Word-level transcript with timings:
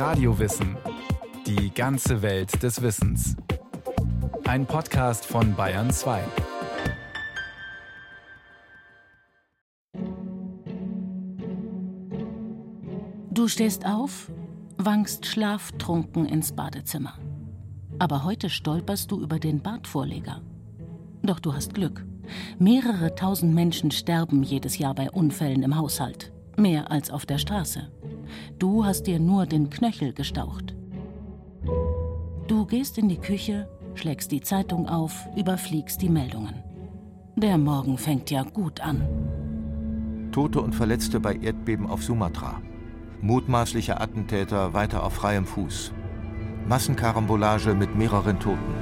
Radiowissen. 0.00 0.78
Die 1.46 1.74
ganze 1.74 2.22
Welt 2.22 2.62
des 2.62 2.80
Wissens. 2.80 3.36
Ein 4.46 4.64
Podcast 4.64 5.26
von 5.26 5.54
Bayern 5.54 5.90
2. 5.90 6.22
Du 13.30 13.46
stehst 13.46 13.84
auf, 13.84 14.32
wankst 14.78 15.26
schlaftrunken 15.26 16.24
ins 16.24 16.52
Badezimmer. 16.52 17.18
Aber 17.98 18.24
heute 18.24 18.48
stolperst 18.48 19.10
du 19.10 19.20
über 19.20 19.38
den 19.38 19.60
Badvorleger. 19.60 20.40
Doch 21.22 21.40
du 21.40 21.52
hast 21.52 21.74
Glück. 21.74 22.06
Mehrere 22.58 23.14
tausend 23.14 23.54
Menschen 23.54 23.90
sterben 23.90 24.44
jedes 24.44 24.78
Jahr 24.78 24.94
bei 24.94 25.10
Unfällen 25.10 25.62
im 25.62 25.76
Haushalt. 25.76 26.32
Mehr 26.56 26.90
als 26.90 27.10
auf 27.10 27.26
der 27.26 27.36
Straße. 27.36 27.90
Du 28.58 28.84
hast 28.84 29.06
dir 29.06 29.18
nur 29.18 29.46
den 29.46 29.70
Knöchel 29.70 30.12
gestaucht. 30.12 30.74
Du 32.46 32.66
gehst 32.66 32.98
in 32.98 33.08
die 33.08 33.18
Küche, 33.18 33.68
schlägst 33.94 34.32
die 34.32 34.40
Zeitung 34.40 34.88
auf, 34.88 35.26
überfliegst 35.36 36.02
die 36.02 36.08
Meldungen. 36.08 36.62
Der 37.36 37.58
Morgen 37.58 37.96
fängt 37.96 38.30
ja 38.30 38.42
gut 38.42 38.80
an. 38.80 39.02
Tote 40.32 40.60
und 40.60 40.74
Verletzte 40.74 41.20
bei 41.20 41.36
Erdbeben 41.36 41.86
auf 41.86 42.02
Sumatra. 42.02 42.60
Mutmaßlicher 43.22 44.00
Attentäter 44.00 44.72
weiter 44.72 45.04
auf 45.04 45.14
freiem 45.14 45.46
Fuß. 45.46 45.92
Massenkarambolage 46.68 47.74
mit 47.74 47.96
mehreren 47.96 48.38
Toten. 48.38 48.74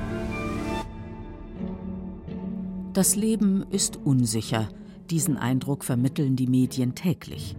Das 2.93 3.17
Leben 3.17 3.65
ist 3.71 3.99
unsicher. 4.05 4.69
Diesen 5.11 5.37
Eindruck 5.37 5.85
vermitteln 5.85 6.37
die 6.37 6.49
Medien 6.49 6.95
täglich. 6.95 7.57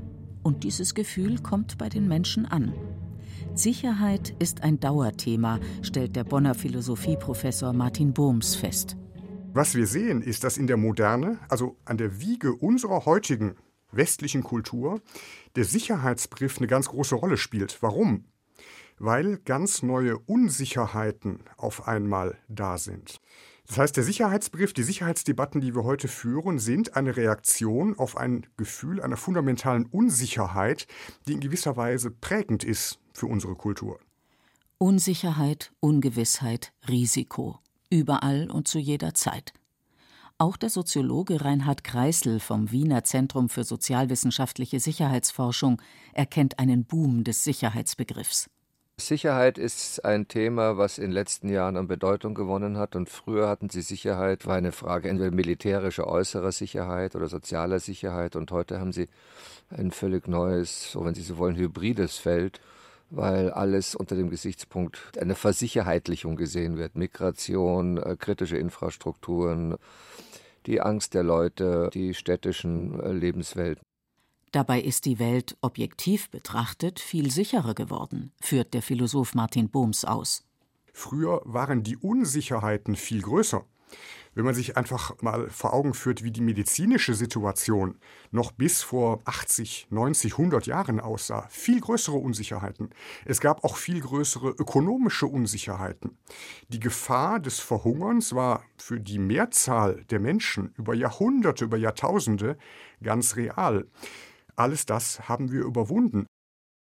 Und 0.50 0.64
dieses 0.64 0.96
Gefühl 0.96 1.38
kommt 1.44 1.78
bei 1.78 1.90
den 1.90 2.08
Menschen 2.08 2.48
an. 2.48 2.74
Sicherheit 3.54 4.34
ist 4.40 4.64
ein 4.64 4.80
Dauerthema, 4.80 5.60
stellt 5.84 6.16
der 6.16 6.24
Bonner 6.24 6.56
Philosophieprofessor 6.56 7.72
Martin 7.72 8.14
Bohms 8.14 8.56
fest. 8.56 8.98
Was 9.54 9.76
wir 9.76 9.86
sehen, 9.86 10.24
ist, 10.24 10.44
dass 10.44 10.58
in 10.58 10.66
der 10.66 10.78
Moderne, 10.78 11.38
also 11.50 11.78
an 11.86 12.00
der 12.00 12.20
Wiege 12.20 12.56
unserer 12.56 13.06
heutigen 13.06 13.58
westlichen 13.92 14.42
Kultur, 14.42 15.02
der 15.56 15.66
Sicherheitsbegriff 15.66 16.58
eine 16.58 16.66
ganz 16.66 16.90
große 16.90 17.14
Rolle 17.14 17.38
spielt. 17.38 17.84
Warum? 17.84 18.26
Weil 18.98 19.38
ganz 19.38 19.84
neue 19.84 20.18
Unsicherheiten 20.18 21.42
auf 21.58 21.88
einmal 21.88 22.40
da 22.48 22.80
sind. 22.80 23.22
Das 23.70 23.78
heißt, 23.78 23.98
der 23.98 24.04
Sicherheitsbegriff, 24.04 24.74
die 24.74 24.82
Sicherheitsdebatten, 24.82 25.62
die 25.62 25.76
wir 25.76 25.84
heute 25.84 26.08
führen, 26.08 26.58
sind 26.58 26.96
eine 26.96 27.16
Reaktion 27.16 28.00
auf 28.00 28.18
ein 28.18 28.48
Gefühl 28.58 29.00
einer 29.00 29.16
fundamentalen 29.16 29.86
Unsicherheit, 29.86 30.88
die 31.28 31.34
in 31.34 31.40
gewisser 31.40 31.78
Weise 31.78 32.10
prägend 32.10 32.64
ist 32.64 33.00
für 33.14 33.28
unsere 33.28 33.54
Kultur. 33.54 34.00
Unsicherheit, 34.80 35.72
Ungewissheit, 35.82 36.74
Risiko. 36.88 37.60
Überall 37.92 38.50
und 38.50 38.68
zu 38.68 38.80
jeder 38.80 39.14
Zeit. 39.14 39.54
Auch 40.40 40.58
der 40.58 40.72
Soziologe 40.72 41.46
Reinhard 41.46 41.84
Kreisel 41.84 42.40
vom 42.40 42.72
Wiener 42.72 43.04
Zentrum 43.04 43.50
für 43.50 43.64
sozialwissenschaftliche 43.64 44.80
Sicherheitsforschung 44.80 45.80
erkennt 46.14 46.58
einen 46.58 46.86
Boom 46.86 47.24
des 47.24 47.44
Sicherheitsbegriffs. 47.44 48.50
Sicherheit 49.00 49.58
ist 49.58 50.06
ein 50.06 50.28
Thema, 50.28 50.78
was 50.78 50.98
in 50.98 51.06
den 51.06 51.12
letzten 51.12 51.50
Jahren 51.50 51.78
an 51.78 51.88
Bedeutung 51.88 52.34
gewonnen 52.34 52.78
hat. 52.78 52.96
Und 52.96 53.10
früher 53.10 53.48
hatten 53.48 53.70
sie 53.70 53.82
Sicherheit, 53.82 54.46
war 54.46 54.56
eine 54.56 54.72
Frage 54.72 55.10
entweder 55.10 55.32
militärischer 55.32 56.08
äußerer 56.08 56.52
Sicherheit 56.52 57.16
oder 57.16 57.28
sozialer 57.28 57.80
Sicherheit. 57.80 58.36
Und 58.36 58.52
heute 58.52 58.80
haben 58.80 58.92
sie 58.92 59.08
ein 59.70 59.92
völlig 59.92 60.28
neues, 60.28 60.92
so 60.92 61.06
wenn 61.06 61.16
Sie 61.16 61.22
so 61.22 61.38
wollen, 61.38 61.56
hybrides 61.56 62.18
Feld, 62.18 62.62
weil 63.10 63.52
alles 63.52 63.96
unter 63.96 64.16
dem 64.16 64.30
Gesichtspunkt 64.30 65.18
einer 65.20 65.36
Versicherheitlichung 65.36 66.36
gesehen 66.36 66.78
wird. 66.78 66.96
Migration, 66.96 67.98
äh, 67.98 68.16
kritische 68.20 68.58
Infrastrukturen, 68.58 69.78
die 70.66 70.82
Angst 70.82 71.14
der 71.14 71.24
Leute, 71.24 71.90
die 71.94 72.14
städtischen 72.14 73.00
äh, 73.00 73.12
Lebenswelten. 73.12 73.89
Dabei 74.52 74.82
ist 74.82 75.06
die 75.06 75.20
Welt 75.20 75.58
objektiv 75.62 76.30
betrachtet 76.32 77.00
viel 77.00 77.30
sicherer 77.30 77.76
geworden, 77.76 78.32
führt 78.42 78.74
der 78.74 78.82
Philosoph 78.82 79.36
Martin 79.36 79.70
Bohms 79.70 80.06
aus. 80.06 80.44
Früher 80.92 81.42
waren 81.46 81.84
die 81.84 81.98
Unsicherheiten 81.98 82.96
viel 82.96 83.22
größer. 83.22 83.64
Wenn 84.36 84.46
man 84.46 84.54
sich 84.54 84.78
einfach 84.78 85.22
mal 85.22 85.50
vor 85.50 85.74
Augen 85.74 85.94
führt, 85.94 86.24
wie 86.24 86.32
die 86.32 86.42
medizinische 86.42 87.14
Situation 87.14 87.98
noch 88.32 88.52
bis 88.52 88.84
vor 88.84 89.22
80, 89.26 89.88
90, 89.90 90.34
100 90.34 90.68
Jahren 90.68 91.00
aussah, 91.00 91.48
viel 91.50 91.82
größere 91.82 92.16
Unsicherheiten. 92.16 92.90
Es 93.26 93.42
gab 93.42 93.64
auch 93.64 93.76
viel 93.76 94.00
größere 94.00 94.50
ökonomische 94.50 95.26
Unsicherheiten. 95.26 96.18
Die 96.70 96.80
Gefahr 96.80 97.40
des 97.40 97.60
Verhungerns 97.60 98.34
war 98.34 98.64
für 98.78 99.00
die 99.00 99.20
Mehrzahl 99.20 100.06
der 100.06 100.20
Menschen 100.20 100.74
über 100.78 100.94
Jahrhunderte, 100.94 101.66
über 101.66 101.78
Jahrtausende 101.78 102.58
ganz 103.02 103.36
real. 103.36 103.88
Alles 104.60 104.86
das 104.86 105.30
haben 105.30 105.54
wir 105.54 105.62
überwunden. 105.62 106.26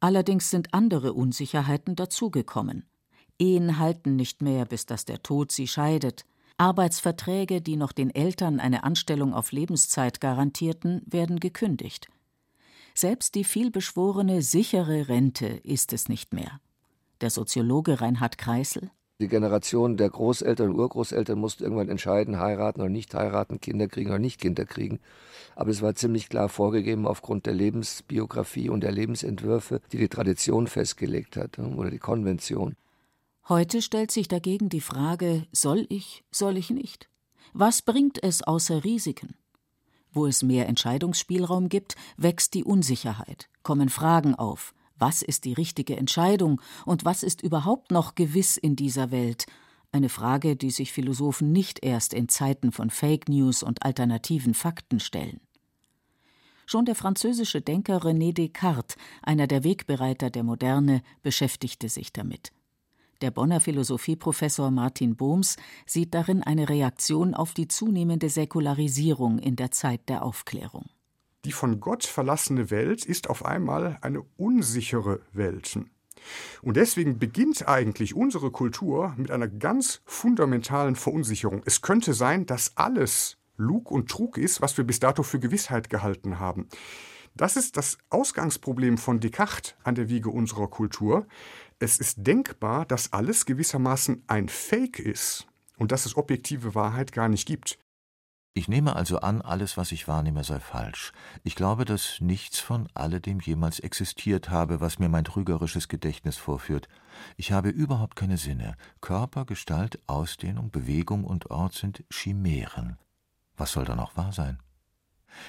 Allerdings 0.01 0.49
sind 0.49 0.73
andere 0.73 1.13
Unsicherheiten 1.13 1.95
dazugekommen. 1.95 2.89
Ehen 3.37 3.79
halten 3.79 4.17
nicht 4.17 4.41
mehr, 4.41 4.65
bis 4.65 4.85
dass 4.85 5.05
der 5.05 5.23
Tod 5.23 5.53
sie 5.53 5.67
scheidet. 5.67 6.25
Arbeitsverträge, 6.57 7.61
die 7.61 7.77
noch 7.77 7.93
den 7.93 8.13
Eltern 8.13 8.59
eine 8.59 8.83
Anstellung 8.83 9.33
auf 9.33 9.53
Lebenszeit 9.53 10.19
garantierten, 10.19 11.01
werden 11.05 11.39
gekündigt. 11.39 12.09
Selbst 12.93 13.35
die 13.35 13.45
vielbeschworene 13.45 14.41
sichere 14.41 15.07
Rente 15.07 15.47
ist 15.47 15.93
es 15.93 16.09
nicht 16.09 16.33
mehr. 16.33 16.59
Der 17.21 17.29
Soziologe 17.29 18.01
Reinhard 18.01 18.37
Kreisel 18.37 18.91
die 19.19 19.27
Generation 19.27 19.97
der 19.97 20.09
Großeltern 20.09 20.69
und 20.69 20.79
Urgroßeltern 20.79 21.37
musste 21.37 21.65
irgendwann 21.65 21.89
entscheiden, 21.89 22.39
heiraten 22.39 22.79
oder 22.79 22.89
nicht 22.89 23.13
heiraten, 23.13 23.59
Kinder 23.59 23.87
kriegen 23.87 24.09
oder 24.09 24.19
nicht 24.19 24.39
Kinder 24.39 24.65
kriegen. 24.65 24.99
Aber 25.55 25.71
es 25.71 25.81
war 25.81 25.93
ziemlich 25.93 26.29
klar 26.29 26.47
vorgegeben 26.47 27.05
aufgrund 27.05 27.45
der 27.45 27.53
Lebensbiografie 27.53 28.69
und 28.69 28.81
der 28.81 28.93
Lebensentwürfe, 28.93 29.81
die 29.91 29.97
die 29.97 30.07
Tradition 30.07 30.67
festgelegt 30.67 31.35
hat 31.35 31.57
ne, 31.57 31.75
oder 31.75 31.91
die 31.91 31.99
Konvention. 31.99 32.75
Heute 33.49 33.81
stellt 33.81 34.11
sich 34.11 34.29
dagegen 34.29 34.69
die 34.69 34.79
Frage, 34.79 35.45
soll 35.51 35.85
ich, 35.89 36.23
soll 36.31 36.55
ich 36.55 36.69
nicht? 36.69 37.09
Was 37.51 37.81
bringt 37.81 38.23
es 38.23 38.41
außer 38.41 38.85
Risiken? 38.85 39.35
Wo 40.13 40.27
es 40.27 40.43
mehr 40.43 40.69
Entscheidungsspielraum 40.69 41.67
gibt, 41.67 41.95
wächst 42.15 42.53
die 42.53 42.63
Unsicherheit, 42.63 43.49
kommen 43.63 43.89
Fragen 43.89 44.33
auf, 44.35 44.73
was 44.99 45.21
ist 45.21 45.45
die 45.45 45.53
richtige 45.53 45.97
Entscheidung 45.97 46.61
und 46.85 47.05
was 47.05 47.23
ist 47.23 47.41
überhaupt 47.41 47.91
noch 47.91 48.15
gewiss 48.15 48.57
in 48.57 48.75
dieser 48.75 49.11
Welt? 49.11 49.45
Eine 49.91 50.09
Frage, 50.09 50.55
die 50.55 50.69
sich 50.69 50.91
Philosophen 50.91 51.51
nicht 51.51 51.83
erst 51.83 52.13
in 52.13 52.29
Zeiten 52.29 52.71
von 52.71 52.89
Fake 52.89 53.27
News 53.27 53.63
und 53.63 53.83
alternativen 53.83 54.53
Fakten 54.53 54.99
stellen. 54.99 55.39
Schon 56.67 56.85
der 56.85 56.93
französische 56.93 57.61
Denker 57.61 58.03
René 58.03 58.31
Descartes, 58.31 58.95
einer 59.23 59.47
der 59.47 59.63
Wegbereiter 59.63 60.29
der 60.29 60.43
Moderne, 60.43 61.01
beschäftigte 61.23 61.89
sich 61.89 62.13
damit. 62.13 62.51
Der 63.21 63.31
Bonner 63.31 63.59
Philosophieprofessor 63.59 64.69
Martin 64.69 65.15
Bohms 65.15 65.57
sieht 65.87 66.13
darin 66.13 66.43
eine 66.43 66.69
Reaktion 66.69 67.33
auf 67.33 67.53
die 67.53 67.67
zunehmende 67.67 68.29
Säkularisierung 68.29 69.39
in 69.39 69.55
der 69.55 69.71
Zeit 69.71 70.07
der 70.07 70.23
Aufklärung 70.23 70.85
die 71.49 71.53
von 71.53 71.79
Gott 71.79 72.03
verlassene 72.03 72.69
Welt 72.69 73.03
ist 73.07 73.27
auf 73.27 73.43
einmal 73.43 73.97
eine 74.01 74.21
unsichere 74.37 75.21
Welt. 75.33 75.79
Und 76.61 76.77
deswegen 76.77 77.17
beginnt 77.17 77.67
eigentlich 77.67 78.13
unsere 78.13 78.51
Kultur 78.51 79.15
mit 79.17 79.31
einer 79.31 79.47
ganz 79.47 80.03
fundamentalen 80.05 80.95
Verunsicherung. 80.95 81.63
Es 81.65 81.81
könnte 81.81 82.13
sein, 82.13 82.45
dass 82.45 82.77
alles 82.77 83.37
Lug 83.57 83.89
und 83.89 84.11
Trug 84.11 84.37
ist, 84.37 84.61
was 84.61 84.77
wir 84.77 84.83
bis 84.83 84.99
dato 84.99 85.23
für 85.23 85.39
Gewissheit 85.39 85.89
gehalten 85.89 86.37
haben. 86.37 86.69
Das 87.33 87.55
ist 87.55 87.77
das 87.77 87.97
Ausgangsproblem 88.11 88.99
von 88.99 89.19
Descartes 89.19 89.73
an 89.83 89.95
der 89.95 90.07
Wiege 90.07 90.29
unserer 90.29 90.67
Kultur. 90.67 91.25
Es 91.79 91.97
ist 91.97 92.27
denkbar, 92.27 92.85
dass 92.85 93.11
alles 93.11 93.47
gewissermaßen 93.47 94.23
ein 94.27 94.49
Fake 94.49 94.99
ist 94.99 95.47
und 95.79 95.91
dass 95.91 96.05
es 96.05 96.15
objektive 96.15 96.75
Wahrheit 96.75 97.11
gar 97.11 97.27
nicht 97.27 97.47
gibt. 97.47 97.79
Ich 98.53 98.67
nehme 98.67 98.95
also 98.95 99.19
an, 99.19 99.41
alles, 99.41 99.77
was 99.77 99.91
ich 99.91 100.07
wahrnehme, 100.07 100.43
sei 100.43 100.59
falsch. 100.59 101.13
Ich 101.43 101.55
glaube, 101.55 101.85
dass 101.85 102.19
nichts 102.19 102.59
von 102.59 102.87
alledem 102.93 103.39
jemals 103.39 103.79
existiert 103.79 104.49
habe, 104.49 104.81
was 104.81 104.99
mir 104.99 105.07
mein 105.07 105.23
trügerisches 105.23 105.87
Gedächtnis 105.87 106.37
vorführt. 106.37 106.87
Ich 107.37 107.51
habe 107.51 107.69
überhaupt 107.69 108.15
keine 108.15 108.37
Sinne. 108.37 108.75
Körper, 109.01 109.45
Gestalt, 109.45 109.99
Ausdehnung, 110.07 110.71
Bewegung 110.71 111.25
und 111.25 111.51
Ort 111.51 111.73
sind 111.73 112.03
Chimären. 112.11 112.97
Was 113.55 113.73
soll 113.73 113.85
da 113.85 113.95
noch 113.95 114.17
wahr 114.17 114.33
sein? 114.33 114.59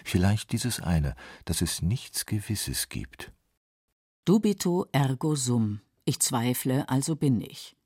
Vielleicht 0.04 0.52
dieses 0.52 0.80
eine, 0.80 1.14
dass 1.46 1.62
es 1.62 1.80
nichts 1.80 2.26
Gewisses 2.26 2.90
gibt. 2.90 3.32
Dubito 4.26 4.86
ergo 4.92 5.34
sum. 5.36 5.80
Ich 6.04 6.20
zweifle, 6.20 6.88
also 6.88 7.16
bin 7.16 7.40
ich. 7.40 7.76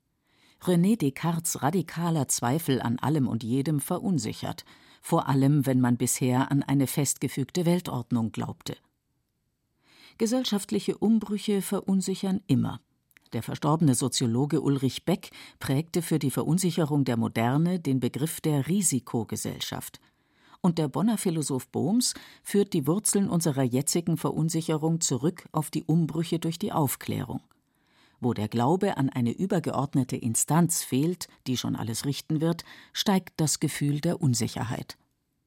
René 0.61 0.97
Descartes 0.97 1.61
radikaler 1.61 2.27
Zweifel 2.27 2.81
an 2.81 2.99
allem 2.99 3.27
und 3.27 3.43
jedem 3.43 3.79
verunsichert 3.79 4.65
vor 5.05 5.29
allem 5.29 5.67
wenn 5.67 5.79
man 5.79 5.97
bisher 5.97 6.49
an 6.49 6.63
eine 6.63 6.87
festgefügte 6.87 7.67
Weltordnung 7.67 8.31
glaubte. 8.31 8.75
Gesellschaftliche 10.17 10.97
Umbrüche 10.97 11.61
verunsichern 11.61 12.41
immer. 12.47 12.81
Der 13.31 13.43
verstorbene 13.43 13.93
Soziologe 13.93 14.61
Ulrich 14.61 15.05
Beck 15.05 15.29
prägte 15.59 16.01
für 16.01 16.17
die 16.17 16.31
Verunsicherung 16.31 17.05
der 17.05 17.17
Moderne 17.17 17.79
den 17.79 17.99
Begriff 17.99 18.41
der 18.41 18.65
Risikogesellschaft. 18.65 19.99
Und 20.61 20.79
der 20.79 20.87
Bonner 20.87 21.19
Philosoph 21.19 21.67
Bohms 21.67 22.15
führt 22.41 22.73
die 22.73 22.87
Wurzeln 22.87 23.29
unserer 23.29 23.61
jetzigen 23.61 24.17
Verunsicherung 24.17 25.01
zurück 25.01 25.47
auf 25.51 25.69
die 25.69 25.83
Umbrüche 25.83 26.39
durch 26.39 26.57
die 26.57 26.71
Aufklärung. 26.71 27.41
Wo 28.19 28.33
der 28.33 28.47
Glaube 28.47 28.97
an 28.97 29.09
eine 29.09 29.31
übergeordnete 29.31 30.15
Instanz 30.15 30.83
fehlt, 30.83 31.27
die 31.47 31.57
schon 31.57 31.75
alles 31.75 32.05
richten 32.05 32.41
wird, 32.41 32.63
steigt 32.93 33.33
das 33.37 33.59
Gefühl 33.59 34.01
der 34.01 34.21
Unsicherheit. 34.21 34.97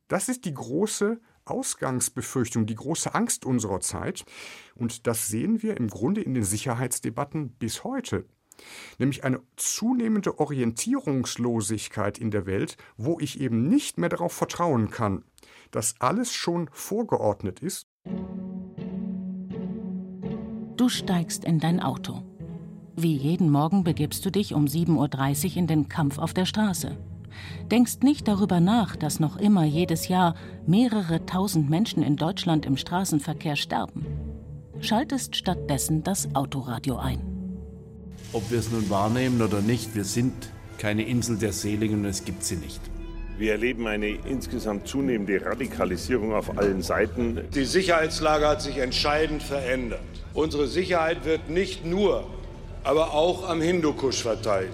Das 0.08 0.28
ist 0.28 0.44
die 0.44 0.54
große 0.54 1.20
Ausgangsbefürchtung, 1.44 2.66
die 2.66 2.74
große 2.74 3.14
Angst 3.14 3.44
unserer 3.44 3.80
Zeit. 3.80 4.24
Und 4.74 5.06
das 5.06 5.28
sehen 5.28 5.62
wir 5.62 5.76
im 5.76 5.88
Grunde 5.88 6.20
in 6.20 6.34
den 6.34 6.44
Sicherheitsdebatten 6.44 7.50
bis 7.50 7.84
heute. 7.84 8.26
Nämlich 8.98 9.24
eine 9.24 9.40
zunehmende 9.56 10.38
Orientierungslosigkeit 10.38 12.18
in 12.18 12.30
der 12.30 12.46
Welt, 12.46 12.76
wo 12.96 13.18
ich 13.20 13.40
eben 13.40 13.68
nicht 13.68 13.98
mehr 13.98 14.08
darauf 14.08 14.32
vertrauen 14.32 14.90
kann, 14.90 15.24
dass 15.70 15.94
alles 16.00 16.32
schon 16.32 16.68
vorgeordnet 16.72 17.60
ist. 17.60 17.86
Du 20.76 20.88
steigst 20.88 21.44
in 21.44 21.58
dein 21.58 21.80
Auto. 21.80 22.22
Wie 23.00 23.16
jeden 23.16 23.50
Morgen 23.50 23.84
begibst 23.84 24.26
du 24.26 24.30
dich 24.30 24.54
um 24.54 24.64
7.30 24.64 25.50
Uhr 25.50 25.56
in 25.56 25.66
den 25.66 25.88
Kampf 25.88 26.18
auf 26.18 26.34
der 26.34 26.46
Straße 26.46 26.96
denkst 27.70 27.98
nicht 28.02 28.28
darüber 28.28 28.60
nach, 28.60 28.96
dass 28.96 29.20
noch 29.20 29.36
immer 29.36 29.64
jedes 29.64 30.08
Jahr 30.08 30.34
mehrere 30.66 31.24
tausend 31.26 31.70
Menschen 31.70 32.02
in 32.02 32.16
Deutschland 32.16 32.66
im 32.66 32.76
Straßenverkehr 32.76 33.56
sterben. 33.56 34.06
Schaltest 34.80 35.36
stattdessen 35.36 36.04
das 36.04 36.34
Autoradio 36.34 36.96
ein. 36.96 37.20
Ob 38.32 38.50
wir 38.50 38.58
es 38.58 38.70
nun 38.70 38.88
wahrnehmen 38.90 39.40
oder 39.42 39.60
nicht, 39.60 39.94
wir 39.94 40.04
sind 40.04 40.32
keine 40.78 41.02
Insel 41.02 41.38
der 41.38 41.52
Seligen 41.52 42.00
und 42.00 42.04
es 42.04 42.24
gibt 42.24 42.44
sie 42.44 42.56
nicht. 42.56 42.80
Wir 43.38 43.52
erleben 43.52 43.86
eine 43.86 44.08
insgesamt 44.08 44.88
zunehmende 44.88 45.44
Radikalisierung 45.44 46.34
auf 46.34 46.58
allen 46.58 46.82
Seiten. 46.82 47.40
Die 47.54 47.64
Sicherheitslage 47.64 48.48
hat 48.48 48.62
sich 48.62 48.78
entscheidend 48.78 49.42
verändert. 49.42 50.00
Unsere 50.34 50.66
Sicherheit 50.66 51.24
wird 51.24 51.48
nicht 51.48 51.84
nur, 51.84 52.24
aber 52.88 53.12
auch 53.12 53.46
am 53.46 53.60
Hindukusch 53.60 54.22
verteidigt. 54.22 54.72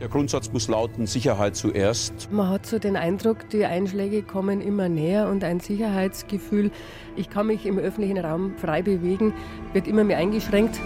Der 0.00 0.08
Grundsatz 0.08 0.50
muss 0.52 0.66
lauten, 0.66 1.06
Sicherheit 1.06 1.54
zuerst. 1.54 2.28
Man 2.32 2.48
hat 2.48 2.66
so 2.66 2.80
den 2.80 2.96
Eindruck, 2.96 3.48
die 3.50 3.64
Einschläge 3.64 4.24
kommen 4.24 4.60
immer 4.60 4.88
näher 4.88 5.28
und 5.28 5.44
ein 5.44 5.60
Sicherheitsgefühl, 5.60 6.72
ich 7.14 7.30
kann 7.30 7.46
mich 7.46 7.64
im 7.64 7.78
öffentlichen 7.78 8.18
Raum 8.18 8.58
frei 8.58 8.82
bewegen, 8.82 9.32
wird 9.72 9.86
immer 9.86 10.02
mehr 10.02 10.18
eingeschränkt. 10.18 10.80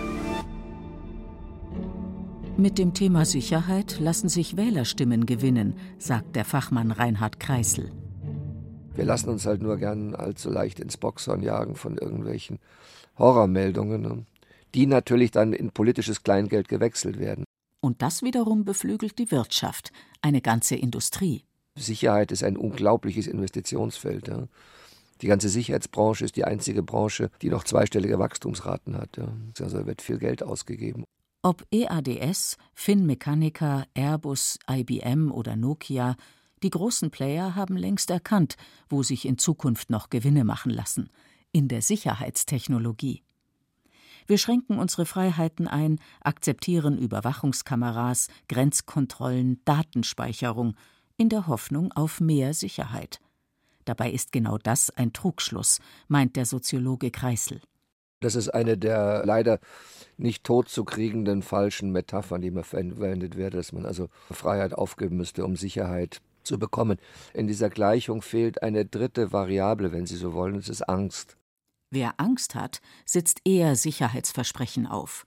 Mit 2.59 2.77
dem 2.77 2.93
Thema 2.93 3.25
Sicherheit 3.25 3.99
lassen 3.99 4.29
sich 4.29 4.59
Wählerstimmen 4.59 5.25
gewinnen, 5.25 5.75
sagt 5.97 6.37
der 6.37 6.45
Fachmann 6.45 6.91
Reinhard 6.91 7.41
Kreisel. 7.41 7.93
Wir 8.95 9.07
lassen 9.07 9.31
uns 9.31 9.47
halt 9.47 9.63
nur 9.63 9.79
gern 9.79 10.15
allzu 10.15 10.51
leicht 10.51 10.81
ins 10.81 10.99
Boxhorn 10.99 11.43
jagen 11.43 11.77
von 11.77 11.97
irgendwelchen 11.97 12.59
Horrormeldungen, 13.17 14.03
ne? 14.03 14.27
Die 14.75 14.87
natürlich 14.87 15.31
dann 15.31 15.53
in 15.53 15.71
politisches 15.71 16.23
Kleingeld 16.23 16.69
gewechselt 16.69 17.19
werden. 17.19 17.45
Und 17.81 18.03
das 18.03 18.23
wiederum 18.23 18.65
beflügelt 18.65 19.19
die 19.19 19.31
Wirtschaft, 19.31 19.93
eine 20.21 20.41
ganze 20.41 20.75
Industrie. 20.77 21.45
Sicherheit 21.77 22.33
ist 22.33 22.43
ein 22.43 22.57
unglaubliches 22.57 23.27
Investitionsfeld. 23.27 24.29
Ja. 24.29 24.49
Die 25.23 25.29
ganze 25.29 25.49
Sicherheitsbranche 25.49 26.25
ist 26.25 26.37
die 26.37 26.45
einzige 26.45 26.83
Branche, 26.83 27.31
die 27.43 27.51
noch 27.51 27.65
zweistellige 27.65 28.19
Wachstumsraten 28.19 28.97
hat. 28.97 29.17
Ja. 29.17 29.29
Also 29.61 29.87
wird 29.87 30.03
viel 30.03 30.19
Geld 30.19 30.43
ausgegeben. 30.43 31.05
Ob 31.43 31.65
EADS, 31.71 32.57
Finmechanica, 32.75 33.85
Airbus, 33.95 34.59
IBM 34.69 35.31
oder 35.31 35.55
Nokia, 35.55 36.17
die 36.65 36.71
großen 36.71 37.11
Player 37.11 37.55
haben 37.55 37.77
längst 37.77 38.11
erkannt, 38.11 38.57
wo 38.89 39.05
sich 39.05 39.25
in 39.25 39.39
Zukunft 39.39 39.91
noch 39.91 40.11
Gewinne 40.11 40.43
machen 40.43 40.71
lassen 40.71 41.11
in 41.53 41.69
der 41.69 41.83
Sicherheitstechnologie. 41.83 43.23
Wir 44.29 44.37
schränken 44.37 44.79
unsere 44.79 45.07
Freiheiten 45.07 45.67
ein, 45.67 45.99
akzeptieren 46.21 46.99
Überwachungskameras, 46.99 48.29
Grenzkontrollen, 48.51 49.63
Datenspeicherung, 49.65 50.77
in 51.17 51.31
der 51.31 51.47
Hoffnung 51.47 51.93
auf 51.93 52.21
mehr 52.21 52.53
Sicherheit. 52.53 53.21
Dabei 53.87 54.11
ist 54.11 54.31
genau 54.31 54.59
das 54.59 54.91
ein 54.91 55.15
Trugschluss, 55.15 55.81
meint 56.09 56.37
der 56.37 56.45
Soziologe 56.45 57.11
Kreisel. 57.11 57.63
Das 58.21 58.35
ist 58.35 58.51
eine 58.51 58.77
der 58.77 59.25
leider 59.25 59.61
nicht 60.19 60.45
totzukriegenden 60.45 61.43
falschen 61.43 61.91
Metaphern, 61.91 62.43
die 62.43 62.49
immer 62.49 62.65
verwendet 62.65 63.35
wird, 63.37 63.55
dass 63.55 63.73
man 63.73 63.87
also 63.87 64.11
Freiheit 64.31 64.75
aufgeben 64.75 65.17
müsste, 65.17 65.43
um 65.43 65.57
Sicherheit 65.57 66.21
zu 66.43 66.59
bekommen. 66.59 66.99
In 67.33 67.47
dieser 67.47 67.71
Gleichung 67.71 68.21
fehlt 68.21 68.63
eine 68.63 68.85
dritte 68.85 69.33
Variable, 69.33 69.91
wenn 69.93 70.05
Sie 70.05 70.17
so 70.17 70.35
wollen, 70.35 70.57
das 70.57 70.69
ist 70.69 70.83
Angst. 70.83 71.38
Wer 71.91 72.21
Angst 72.21 72.55
hat, 72.55 72.81
sitzt 73.05 73.41
eher 73.45 73.77
Sicherheitsversprechen 73.77 74.87
auf. 74.87 75.27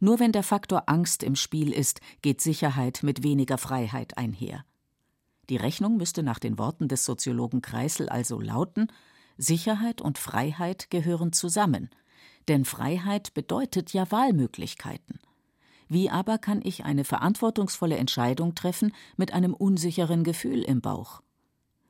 Nur 0.00 0.18
wenn 0.18 0.32
der 0.32 0.42
Faktor 0.42 0.84
Angst 0.86 1.22
im 1.22 1.36
Spiel 1.36 1.72
ist, 1.72 2.00
geht 2.22 2.40
Sicherheit 2.40 3.02
mit 3.02 3.22
weniger 3.22 3.58
Freiheit 3.58 4.18
einher. 4.18 4.64
Die 5.50 5.56
Rechnung 5.56 5.96
müsste 5.96 6.22
nach 6.22 6.38
den 6.38 6.58
Worten 6.58 6.88
des 6.88 7.04
Soziologen 7.04 7.60
Kreisel 7.60 8.08
also 8.08 8.40
lauten: 8.40 8.90
Sicherheit 9.36 10.00
und 10.00 10.18
Freiheit 10.18 10.90
gehören 10.90 11.32
zusammen, 11.32 11.90
denn 12.48 12.64
Freiheit 12.64 13.34
bedeutet 13.34 13.92
ja 13.92 14.10
Wahlmöglichkeiten. 14.10 15.18
Wie 15.88 16.08
aber 16.08 16.38
kann 16.38 16.60
ich 16.62 16.84
eine 16.84 17.04
verantwortungsvolle 17.04 17.96
Entscheidung 17.96 18.54
treffen 18.54 18.94
mit 19.16 19.32
einem 19.32 19.54
unsicheren 19.54 20.22
Gefühl 20.22 20.62
im 20.62 20.80
Bauch? 20.80 21.20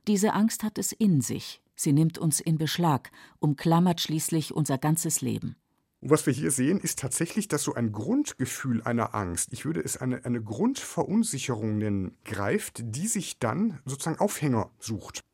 Diese 0.07 0.33
Angst 0.33 0.63
hat 0.63 0.79
es 0.79 0.93
in 0.93 1.21
sich, 1.21 1.61
Sie 1.83 1.95
nimmt 1.95 2.19
uns 2.19 2.41
in 2.41 2.59
Beschlag, 2.59 3.11
umklammert 3.39 4.03
schließlich 4.03 4.53
unser 4.53 4.77
ganzes 4.77 5.23
Leben. 5.23 5.57
Was 6.03 6.27
wir 6.27 6.33
hier 6.35 6.51
sehen, 6.51 6.79
ist 6.79 6.99
tatsächlich, 6.99 7.49
dass 7.49 7.63
so 7.63 7.73
ein 7.73 7.91
Grundgefühl 7.91 8.83
einer 8.83 9.15
Angst, 9.15 9.55
ich 9.55 9.65
würde 9.65 9.81
es 9.81 9.97
eine, 9.97 10.27
eine 10.27 10.43
Grundverunsicherung 10.43 11.79
nennen, 11.79 12.19
greift, 12.27 12.83
die 12.85 13.07
sich 13.07 13.39
dann 13.39 13.81
sozusagen 13.87 14.19
Aufhänger 14.19 14.71
sucht. 14.79 15.25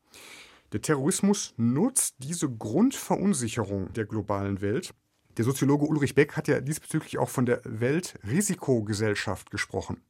Der 0.70 0.82
Terrorismus 0.82 1.52
nutzt 1.56 2.14
diese 2.20 2.48
Grundverunsicherung 2.48 3.92
der 3.94 4.06
globalen 4.06 4.60
Welt 4.60 4.94
der 5.36 5.44
Soziologe 5.44 5.84
Ulrich 5.84 6.14
Beck 6.14 6.36
hat 6.36 6.48
ja 6.48 6.60
diesbezüglich 6.60 7.18
auch 7.18 7.28
von 7.28 7.46
der 7.46 7.60
Weltrisikogesellschaft 7.64 9.50
gesprochen. 9.50 10.00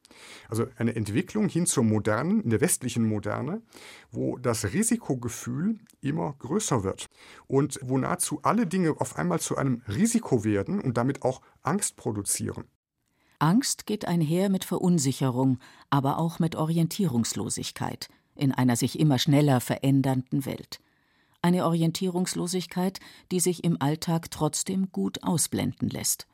Also 0.49 0.67
eine 0.77 0.95
Entwicklung 0.95 1.49
hin 1.49 1.65
zur 1.65 1.83
modernen, 1.83 2.41
in 2.41 2.49
der 2.49 2.61
westlichen 2.61 3.07
Moderne, 3.07 3.61
wo 4.11 4.37
das 4.37 4.71
Risikogefühl 4.73 5.79
immer 6.01 6.35
größer 6.39 6.83
wird 6.83 7.09
und 7.47 7.79
wo 7.83 7.97
nahezu 7.97 8.39
alle 8.43 8.65
Dinge 8.67 8.95
auf 8.99 9.17
einmal 9.17 9.39
zu 9.39 9.57
einem 9.57 9.81
Risiko 9.87 10.43
werden 10.43 10.79
und 10.79 10.97
damit 10.97 11.23
auch 11.23 11.41
Angst 11.61 11.97
produzieren. 11.97 12.63
Angst 13.39 13.85
geht 13.85 14.07
einher 14.07 14.49
mit 14.49 14.63
Verunsicherung, 14.63 15.59
aber 15.89 16.17
auch 16.17 16.39
mit 16.39 16.55
Orientierungslosigkeit 16.55 18.09
in 18.35 18.51
einer 18.51 18.75
sich 18.75 18.99
immer 18.99 19.19
schneller 19.19 19.61
verändernden 19.61 20.45
Welt 20.45 20.79
eine 21.47 21.65
Orientierungslosigkeit, 21.65 22.99
die 23.31 23.39
sich 23.39 23.63
im 23.63 23.81
Alltag 23.81 24.29
trotzdem 24.31 24.91
gut 24.91 25.23
ausblenden 25.23 25.89
lässt. 25.89 26.27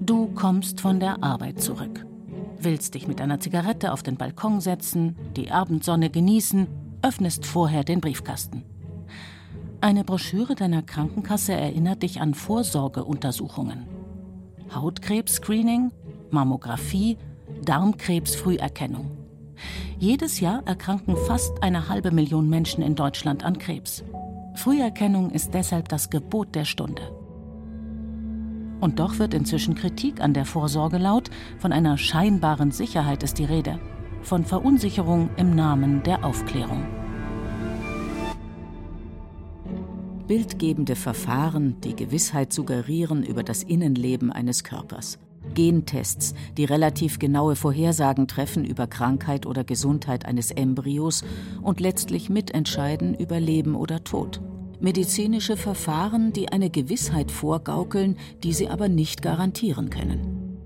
Du 0.00 0.26
kommst 0.34 0.80
von 0.80 0.98
der 0.98 1.22
Arbeit 1.22 1.62
zurück, 1.62 2.04
willst 2.58 2.94
dich 2.94 3.06
mit 3.06 3.20
einer 3.20 3.38
Zigarette 3.38 3.92
auf 3.92 4.02
den 4.02 4.16
Balkon 4.16 4.60
setzen, 4.60 5.16
die 5.36 5.52
Abendsonne 5.52 6.10
genießen, 6.10 6.66
öffnest 7.02 7.46
vorher 7.46 7.84
den 7.84 8.00
Briefkasten. 8.00 8.64
Eine 9.80 10.02
Broschüre 10.02 10.56
deiner 10.56 10.82
Krankenkasse 10.82 11.52
erinnert 11.52 12.02
dich 12.02 12.20
an 12.20 12.34
Vorsorgeuntersuchungen. 12.34 13.86
Hautkrebs-Screening, 14.74 15.92
Mammographie, 16.30 17.16
Darmkrebsfrüherkennung. 17.64 19.17
Jedes 20.00 20.38
Jahr 20.38 20.62
erkranken 20.64 21.16
fast 21.26 21.60
eine 21.60 21.88
halbe 21.88 22.12
Million 22.12 22.48
Menschen 22.48 22.84
in 22.84 22.94
Deutschland 22.94 23.44
an 23.44 23.58
Krebs. 23.58 24.04
Früherkennung 24.54 25.30
ist 25.30 25.54
deshalb 25.54 25.88
das 25.88 26.08
Gebot 26.08 26.54
der 26.54 26.64
Stunde. 26.64 27.02
Und 28.80 29.00
doch 29.00 29.18
wird 29.18 29.34
inzwischen 29.34 29.74
Kritik 29.74 30.20
an 30.20 30.34
der 30.34 30.44
Vorsorge 30.44 30.98
laut, 30.98 31.30
von 31.58 31.72
einer 31.72 31.98
scheinbaren 31.98 32.70
Sicherheit 32.70 33.24
ist 33.24 33.38
die 33.38 33.44
Rede, 33.44 33.80
von 34.22 34.44
Verunsicherung 34.44 35.30
im 35.36 35.56
Namen 35.56 36.04
der 36.04 36.24
Aufklärung. 36.24 36.86
Bildgebende 40.28 40.94
Verfahren, 40.94 41.80
die 41.80 41.96
Gewissheit 41.96 42.52
suggerieren 42.52 43.24
über 43.24 43.42
das 43.42 43.64
Innenleben 43.64 44.30
eines 44.30 44.62
Körpers. 44.62 45.18
Gentests, 45.54 46.34
die 46.56 46.64
relativ 46.64 47.18
genaue 47.18 47.56
Vorhersagen 47.56 48.28
treffen 48.28 48.64
über 48.64 48.86
Krankheit 48.86 49.46
oder 49.46 49.64
Gesundheit 49.64 50.26
eines 50.26 50.50
Embryos 50.50 51.24
und 51.62 51.80
letztlich 51.80 52.30
mitentscheiden 52.30 53.14
über 53.14 53.40
Leben 53.40 53.74
oder 53.74 54.04
Tod. 54.04 54.40
Medizinische 54.80 55.56
Verfahren, 55.56 56.32
die 56.32 56.50
eine 56.50 56.70
Gewissheit 56.70 57.32
vorgaukeln, 57.32 58.16
die 58.44 58.52
sie 58.52 58.68
aber 58.68 58.88
nicht 58.88 59.22
garantieren 59.22 59.90
können. 59.90 60.58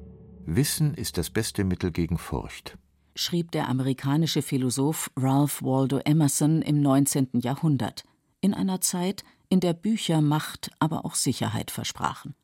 Wissen 0.44 0.94
ist 0.94 1.16
das 1.16 1.30
beste 1.30 1.64
Mittel 1.64 1.92
gegen 1.92 2.18
Furcht, 2.18 2.76
schrieb 3.14 3.52
der 3.52 3.68
amerikanische 3.68 4.42
Philosoph 4.42 5.10
Ralph 5.16 5.62
Waldo 5.62 5.98
Emerson 6.04 6.62
im 6.62 6.82
19. 6.82 7.28
Jahrhundert, 7.40 8.04
in 8.40 8.52
einer 8.52 8.80
Zeit, 8.80 9.24
in 9.48 9.60
der 9.60 9.72
Bücher 9.72 10.20
Macht, 10.20 10.70
aber 10.78 11.04
auch 11.04 11.14
Sicherheit 11.14 11.70
versprachen. 11.70 12.34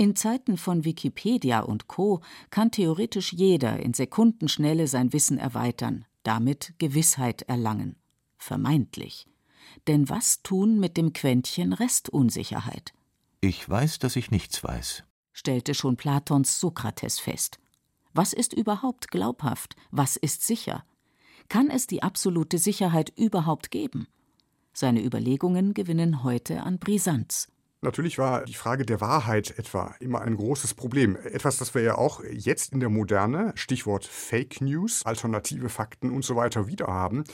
In 0.00 0.16
Zeiten 0.16 0.56
von 0.56 0.86
Wikipedia 0.86 1.60
und 1.60 1.86
Co. 1.86 2.22
kann 2.48 2.70
theoretisch 2.70 3.34
jeder 3.34 3.80
in 3.80 3.92
Sekundenschnelle 3.92 4.86
sein 4.86 5.12
Wissen 5.12 5.36
erweitern, 5.36 6.06
damit 6.22 6.72
Gewissheit 6.78 7.42
erlangen. 7.42 7.96
Vermeintlich. 8.38 9.26
Denn 9.88 10.08
was 10.08 10.42
tun 10.42 10.80
mit 10.80 10.96
dem 10.96 11.12
Quäntchen 11.12 11.74
Restunsicherheit? 11.74 12.94
Ich 13.42 13.68
weiß, 13.68 13.98
dass 13.98 14.16
ich 14.16 14.30
nichts 14.30 14.64
weiß, 14.64 15.04
stellte 15.34 15.74
schon 15.74 15.98
Platons 15.98 16.60
Sokrates 16.60 17.18
fest. 17.20 17.60
Was 18.14 18.32
ist 18.32 18.54
überhaupt 18.54 19.10
glaubhaft? 19.10 19.76
Was 19.90 20.16
ist 20.16 20.46
sicher? 20.46 20.82
Kann 21.50 21.68
es 21.68 21.86
die 21.86 22.02
absolute 22.02 22.56
Sicherheit 22.56 23.12
überhaupt 23.18 23.70
geben? 23.70 24.06
Seine 24.72 25.04
Überlegungen 25.04 25.74
gewinnen 25.74 26.22
heute 26.24 26.62
an 26.62 26.78
Brisanz. 26.78 27.48
Natürlich 27.82 28.18
war 28.18 28.44
die 28.44 28.52
Frage 28.52 28.84
der 28.84 29.00
Wahrheit 29.00 29.58
etwa 29.58 29.94
immer 30.00 30.20
ein 30.20 30.36
großes 30.36 30.74
Problem. 30.74 31.16
Etwas, 31.16 31.56
das 31.56 31.74
wir 31.74 31.80
ja 31.80 31.94
auch 31.96 32.22
jetzt 32.30 32.74
in 32.74 32.80
der 32.80 32.90
Moderne, 32.90 33.52
Stichwort 33.54 34.04
Fake 34.04 34.60
News, 34.60 35.06
alternative 35.06 35.70
Fakten 35.70 36.10
und 36.10 36.22
so 36.22 36.36
weiter 36.36 36.66
wieder 36.66 36.88
haben. 36.88 37.24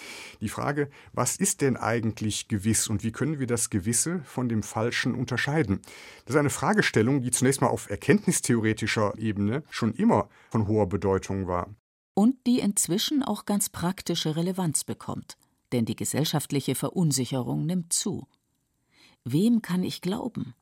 Die 0.40 0.48
Frage, 0.48 0.88
was 1.12 1.34
ist 1.36 1.62
denn 1.62 1.76
eigentlich 1.76 2.46
gewiss 2.46 2.86
und 2.86 3.02
wie 3.02 3.10
können 3.10 3.40
wir 3.40 3.48
das 3.48 3.70
Gewisse 3.70 4.20
von 4.20 4.48
dem 4.48 4.62
Falschen 4.62 5.16
unterscheiden? 5.16 5.80
Das 6.26 6.36
ist 6.36 6.38
eine 6.38 6.50
Fragestellung, 6.50 7.22
die 7.22 7.32
zunächst 7.32 7.60
mal 7.60 7.66
auf 7.66 7.90
erkenntnistheoretischer 7.90 9.14
Ebene 9.18 9.64
schon 9.68 9.94
immer 9.94 10.28
von 10.50 10.68
hoher 10.68 10.88
Bedeutung 10.88 11.48
war. 11.48 11.74
Und 12.14 12.46
die 12.46 12.60
inzwischen 12.60 13.24
auch 13.24 13.46
ganz 13.46 13.68
praktische 13.68 14.36
Relevanz 14.36 14.84
bekommt. 14.84 15.38
Denn 15.72 15.86
die 15.86 15.96
gesellschaftliche 15.96 16.76
Verunsicherung 16.76 17.66
nimmt 17.66 17.92
zu. 17.92 18.28
Wem 19.28 19.60
kann 19.60 19.82
ich 19.82 20.02
glauben? 20.02 20.54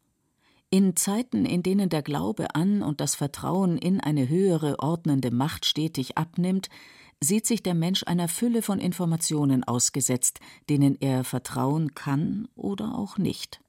In 0.71 0.97
Zeiten, 0.97 1.45
in 1.45 1.63
denen 1.63 1.91
der 1.91 2.01
Glaube 2.01 2.55
an 2.55 2.83
und 2.83 3.03
das 3.03 3.15
Vertrauen 3.15 3.77
in 3.77 4.01
eine 4.01 4.27
höhere 4.27 4.79
ordnende 4.79 5.31
Macht 5.31 5.67
stetig 5.67 6.17
abnimmt, 6.17 6.71
sieht 7.23 7.47
sich 7.47 7.63
der 7.63 7.75
Mensch 7.75 8.05
einer 8.05 8.27
Fülle 8.27 8.63
von 8.63 8.79
Informationen 8.79 9.65
ausgesetzt, 9.65 10.41
denen 10.71 10.97
er 10.99 11.25
vertrauen 11.25 11.95
kann 11.95 12.49
oder 12.55 12.97
auch 12.97 13.19
nicht. 13.19 13.61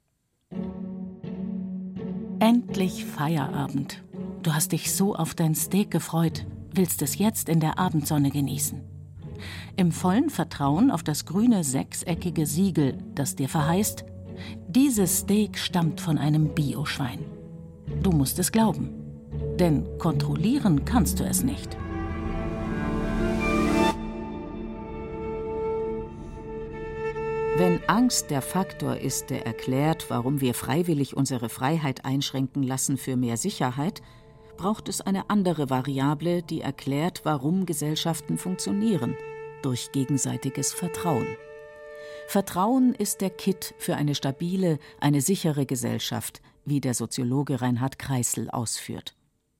Endlich 2.38 3.04
Feierabend. 3.04 4.02
Du 4.42 4.54
hast 4.54 4.72
dich 4.72 4.94
so 4.94 5.14
auf 5.14 5.34
dein 5.34 5.54
Steak 5.54 5.90
gefreut, 5.90 6.46
willst 6.72 7.02
es 7.02 7.18
jetzt 7.18 7.50
in 7.50 7.60
der 7.60 7.78
Abendsonne 7.78 8.30
genießen. 8.30 8.80
Im 9.76 9.92
vollen 9.92 10.30
Vertrauen 10.30 10.90
auf 10.90 11.02
das 11.02 11.26
grüne 11.26 11.64
sechseckige 11.64 12.46
Siegel, 12.46 12.96
das 13.14 13.36
dir 13.36 13.50
verheißt, 13.50 14.06
dieses 14.68 15.18
Steak 15.18 15.58
stammt 15.58 16.00
von 16.00 16.18
einem 16.18 16.54
Bioschwein. 16.54 17.24
Du 18.02 18.10
musst 18.10 18.38
es 18.38 18.52
glauben, 18.52 18.90
denn 19.58 19.86
kontrollieren 19.98 20.84
kannst 20.84 21.20
du 21.20 21.24
es 21.24 21.42
nicht. 21.42 21.76
Wenn 27.58 27.80
Angst 27.86 28.30
der 28.30 28.42
Faktor 28.42 28.98
ist, 28.98 29.30
der 29.30 29.46
erklärt, 29.46 30.10
warum 30.10 30.42
wir 30.42 30.52
freiwillig 30.52 31.16
unsere 31.16 31.48
Freiheit 31.48 32.04
einschränken 32.04 32.62
lassen 32.62 32.98
für 32.98 33.16
mehr 33.16 33.38
Sicherheit, 33.38 34.02
braucht 34.58 34.90
es 34.90 35.00
eine 35.00 35.30
andere 35.30 35.70
Variable, 35.70 36.42
die 36.42 36.60
erklärt, 36.60 37.22
warum 37.24 37.64
Gesellschaften 37.64 38.36
funktionieren, 38.36 39.16
durch 39.62 39.90
gegenseitiges 39.92 40.74
Vertrauen. 40.74 41.26
Vertrauen 42.28 42.94
ist 42.94 43.20
der 43.20 43.30
Kit 43.30 43.74
für 43.78 43.94
eine 43.94 44.16
stabile, 44.16 44.78
eine 45.00 45.20
sichere 45.20 45.64
Gesellschaft, 45.64 46.42
wie 46.64 46.80
der 46.80 46.92
Soziologe 46.92 47.60
Reinhard 47.60 48.00
Kreisel 48.00 48.50
ausführt. 48.50 49.14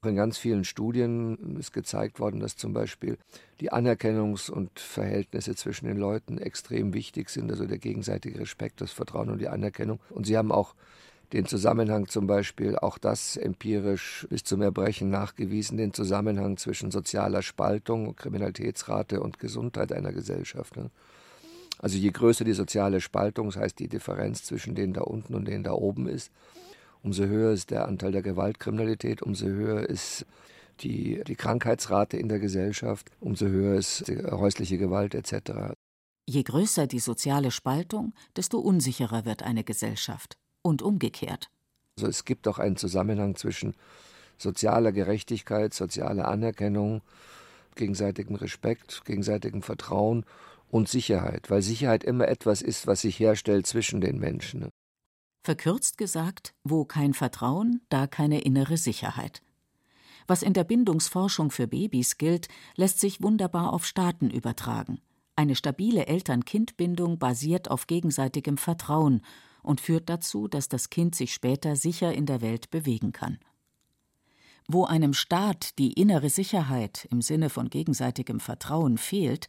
In 0.04 0.16
ganz 0.16 0.36
vielen 0.36 0.64
Studien 0.64 1.56
ist 1.58 1.72
gezeigt 1.72 2.18
worden, 2.18 2.40
dass 2.40 2.56
zum 2.56 2.72
Beispiel 2.72 3.18
die 3.60 3.72
Anerkennungs- 3.72 4.50
und 4.50 4.78
Verhältnisse 4.78 5.54
zwischen 5.54 5.86
den 5.86 5.96
Leuten 5.96 6.38
extrem 6.38 6.92
wichtig 6.92 7.30
sind, 7.30 7.50
also 7.50 7.66
der 7.66 7.78
gegenseitige 7.78 8.40
Respekt, 8.40 8.80
das 8.80 8.92
Vertrauen 8.92 9.30
und 9.30 9.38
die 9.38 9.48
Anerkennung. 9.48 10.00
Und 10.10 10.26
sie 10.26 10.36
haben 10.36 10.52
auch 10.52 10.74
den 11.32 11.46
Zusammenhang 11.46 12.08
zum 12.08 12.26
Beispiel, 12.26 12.76
auch 12.76 12.98
das 12.98 13.36
empirisch 13.36 14.26
bis 14.28 14.44
zum 14.44 14.62
Erbrechen 14.62 15.10
nachgewiesen, 15.10 15.76
den 15.76 15.92
Zusammenhang 15.92 16.56
zwischen 16.56 16.90
sozialer 16.90 17.42
Spaltung, 17.42 18.14
Kriminalitätsrate 18.16 19.20
und 19.20 19.38
Gesundheit 19.38 19.92
einer 19.92 20.12
Gesellschaft. 20.12 20.74
Also 21.78 21.98
je 21.98 22.10
größer 22.10 22.44
die 22.44 22.52
soziale 22.52 23.00
Spaltung, 23.00 23.48
das 23.48 23.56
heißt 23.56 23.78
die 23.78 23.88
Differenz 23.88 24.44
zwischen 24.44 24.74
denen 24.74 24.94
da 24.94 25.02
unten 25.02 25.34
und 25.34 25.46
denen 25.46 25.64
da 25.64 25.72
oben 25.72 26.08
ist, 26.08 26.30
umso 27.02 27.24
höher 27.24 27.52
ist 27.52 27.70
der 27.70 27.86
Anteil 27.86 28.12
der 28.12 28.22
Gewaltkriminalität, 28.22 29.22
umso 29.22 29.46
höher 29.46 29.88
ist 29.88 30.26
die, 30.80 31.22
die 31.26 31.36
Krankheitsrate 31.36 32.16
in 32.16 32.28
der 32.28 32.38
Gesellschaft, 32.38 33.10
umso 33.20 33.46
höher 33.46 33.76
ist 33.76 34.08
die 34.08 34.18
häusliche 34.18 34.78
Gewalt 34.78 35.14
etc. 35.14 35.74
Je 36.28 36.42
größer 36.42 36.86
die 36.86 36.98
soziale 36.98 37.50
Spaltung, 37.50 38.12
desto 38.36 38.58
unsicherer 38.58 39.24
wird 39.24 39.42
eine 39.42 39.64
Gesellschaft 39.64 40.36
und 40.62 40.82
umgekehrt. 40.82 41.50
Also 41.96 42.08
es 42.08 42.24
gibt 42.24 42.48
auch 42.48 42.58
einen 42.58 42.76
Zusammenhang 42.76 43.36
zwischen 43.36 43.74
sozialer 44.36 44.92
Gerechtigkeit, 44.92 45.72
sozialer 45.72 46.28
Anerkennung, 46.28 47.02
gegenseitigem 47.74 48.36
Respekt, 48.36 49.04
gegenseitigem 49.04 49.62
Vertrauen 49.62 50.24
und 50.68 50.88
Sicherheit, 50.88 51.50
weil 51.50 51.62
Sicherheit 51.62 52.04
immer 52.04 52.28
etwas 52.28 52.62
ist, 52.62 52.86
was 52.86 53.02
sich 53.02 53.18
herstellt 53.18 53.66
zwischen 53.66 54.00
den 54.00 54.18
Menschen. 54.18 54.68
Verkürzt 55.44 55.96
gesagt, 55.96 56.54
wo 56.64 56.84
kein 56.84 57.14
Vertrauen, 57.14 57.80
da 57.88 58.06
keine 58.06 58.40
innere 58.40 58.76
Sicherheit. 58.76 59.42
Was 60.26 60.42
in 60.42 60.54
der 60.54 60.64
Bindungsforschung 60.64 61.50
für 61.50 61.68
Babys 61.68 62.18
gilt, 62.18 62.48
lässt 62.74 62.98
sich 62.98 63.22
wunderbar 63.22 63.72
auf 63.72 63.86
Staaten 63.86 64.28
übertragen. 64.28 65.00
Eine 65.36 65.54
stabile 65.54 66.06
Eltern-Kind-Bindung 66.06 67.18
basiert 67.18 67.70
auf 67.70 67.86
gegenseitigem 67.86 68.56
Vertrauen 68.56 69.20
und 69.62 69.80
führt 69.80 70.08
dazu, 70.08 70.48
dass 70.48 70.68
das 70.68 70.90
Kind 70.90 71.14
sich 71.14 71.32
später 71.32 71.76
sicher 71.76 72.12
in 72.12 72.26
der 72.26 72.40
Welt 72.40 72.70
bewegen 72.70 73.12
kann. 73.12 73.38
Wo 74.66 74.84
einem 74.84 75.12
Staat 75.12 75.78
die 75.78 75.92
innere 75.92 76.30
Sicherheit 76.30 77.06
im 77.10 77.22
Sinne 77.22 77.50
von 77.50 77.70
gegenseitigem 77.70 78.40
Vertrauen 78.40 78.98
fehlt, 78.98 79.46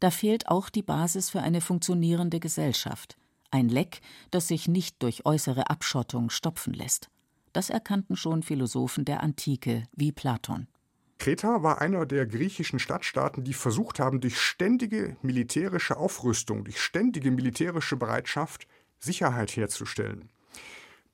da 0.00 0.10
fehlt 0.10 0.48
auch 0.48 0.68
die 0.68 0.82
Basis 0.82 1.30
für 1.30 1.40
eine 1.40 1.60
funktionierende 1.60 2.40
Gesellschaft. 2.40 3.16
Ein 3.50 3.68
Leck, 3.68 4.00
das 4.30 4.48
sich 4.48 4.68
nicht 4.68 5.02
durch 5.02 5.24
äußere 5.24 5.70
Abschottung 5.70 6.30
stopfen 6.30 6.74
lässt. 6.74 7.08
Das 7.52 7.70
erkannten 7.70 8.16
schon 8.16 8.42
Philosophen 8.42 9.04
der 9.04 9.22
Antike 9.22 9.84
wie 9.92 10.12
Platon. 10.12 10.66
Kreta 11.18 11.62
war 11.62 11.80
einer 11.80 12.04
der 12.04 12.26
griechischen 12.26 12.78
Stadtstaaten, 12.78 13.44
die 13.44 13.54
versucht 13.54 13.98
haben, 13.98 14.20
durch 14.20 14.38
ständige 14.38 15.16
militärische 15.22 15.96
Aufrüstung, 15.96 16.64
durch 16.64 16.80
ständige 16.80 17.30
militärische 17.30 17.96
Bereitschaft 17.96 18.66
Sicherheit 18.98 19.56
herzustellen. 19.56 20.28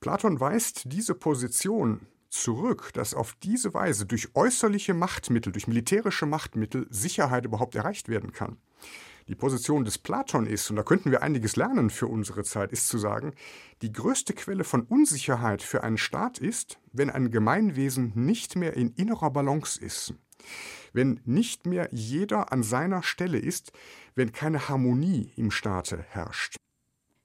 Platon 0.00 0.40
weist 0.40 0.82
diese 0.86 1.14
Position 1.14 2.00
zurück, 2.28 2.90
dass 2.94 3.14
auf 3.14 3.36
diese 3.42 3.72
Weise 3.74 4.06
durch 4.06 4.34
äußerliche 4.34 4.94
Machtmittel, 4.94 5.52
durch 5.52 5.68
militärische 5.68 6.26
Machtmittel 6.26 6.86
Sicherheit 6.90 7.44
überhaupt 7.44 7.76
erreicht 7.76 8.08
werden 8.08 8.32
kann. 8.32 8.56
Die 9.28 9.34
Position 9.34 9.84
des 9.84 9.98
Platon 9.98 10.46
ist, 10.46 10.68
und 10.70 10.76
da 10.76 10.82
könnten 10.82 11.10
wir 11.10 11.22
einiges 11.22 11.56
lernen 11.56 11.90
für 11.90 12.06
unsere 12.06 12.42
Zeit, 12.42 12.72
ist 12.72 12.88
zu 12.88 12.98
sagen, 12.98 13.32
die 13.80 13.92
größte 13.92 14.34
Quelle 14.34 14.64
von 14.64 14.82
Unsicherheit 14.82 15.62
für 15.62 15.84
einen 15.84 15.98
Staat 15.98 16.38
ist, 16.38 16.78
wenn 16.92 17.10
ein 17.10 17.30
Gemeinwesen 17.30 18.12
nicht 18.14 18.56
mehr 18.56 18.74
in 18.74 18.90
innerer 18.90 19.30
Balance 19.30 19.80
ist. 19.80 20.14
Wenn 20.92 21.20
nicht 21.24 21.66
mehr 21.66 21.88
jeder 21.92 22.52
an 22.52 22.62
seiner 22.62 23.02
Stelle 23.02 23.38
ist, 23.38 23.72
wenn 24.14 24.32
keine 24.32 24.68
Harmonie 24.68 25.32
im 25.36 25.50
Staate 25.50 26.04
herrscht. 26.10 26.56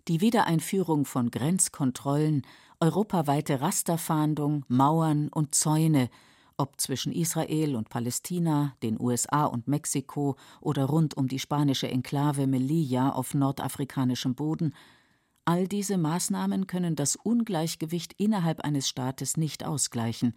Die 0.08 0.22
Wiedereinführung 0.22 1.04
von 1.04 1.32
Grenzkontrollen, 1.32 2.44
europaweite 2.80 3.60
Rasterfahndung, 3.60 4.64
Mauern 4.68 5.30
und 5.30 5.56
Zäune 5.56 6.10
ob 6.58 6.80
zwischen 6.82 7.12
Israel 7.12 7.76
und 7.76 7.90
Palästina, 7.90 8.76
den 8.84 9.00
USA 9.00 9.46
und 9.46 9.68
Mexiko 9.68 10.36
oder 10.60 10.86
rund 10.86 11.16
um 11.16 11.28
die 11.28 11.40
spanische 11.40 11.88
Enklave 11.88 12.48
Melilla 12.48 13.12
auf 13.12 13.34
nordafrikanischem 13.34 14.36
Boden, 14.36 14.74
all 15.46 15.68
diese 15.68 15.98
Maßnahmen 15.98 16.68
können 16.68 16.96
das 16.96 17.16
Ungleichgewicht 17.16 18.14
innerhalb 18.18 18.62
eines 18.62 18.90
Staates 18.90 19.38
nicht 19.38 19.64
ausgleichen 19.64 20.34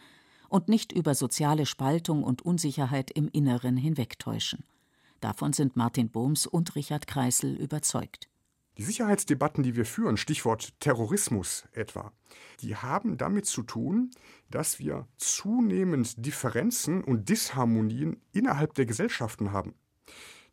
und 0.49 0.69
nicht 0.69 0.93
über 0.93 1.15
soziale 1.15 1.67
Spaltung 1.67 2.23
und 2.23 2.43
Unsicherheit 2.43 3.11
im 3.11 3.29
Inneren 3.29 3.77
hinwegtäuschen. 3.77 4.65
Davon 5.21 5.53
sind 5.53 5.77
Martin 5.77 6.11
Bohms 6.11 6.47
und 6.47 6.75
Richard 6.77 7.07
Kreisel 7.07 7.57
überzeugt. 7.57 8.30
Die 8.81 8.87
Sicherheitsdebatten, 8.87 9.63
die 9.63 9.77
wir 9.77 9.85
führen, 9.85 10.17
Stichwort 10.17 10.73
Terrorismus 10.81 11.69
etwa, 11.73 12.15
die 12.63 12.77
haben 12.77 13.19
damit 13.19 13.45
zu 13.45 13.63
tun, 13.63 14.11
dass 14.49 14.79
wir 14.79 15.07
zunehmend 15.19 16.25
Differenzen 16.25 17.05
und 17.05 17.29
Disharmonien 17.29 18.23
innerhalb 18.33 18.73
der 18.73 18.87
Gesellschaften 18.87 19.53
haben. 19.53 19.75